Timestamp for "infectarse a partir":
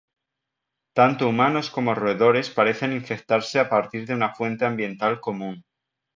2.91-4.07